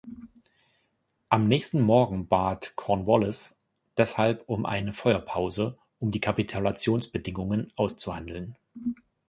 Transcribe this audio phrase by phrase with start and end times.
[1.29, 3.55] Am nächsten Morgen bat Cornwallis
[3.97, 8.55] deshalb um eine Feuerpause, um die Kapitulationsbedingungen auszuhandeln.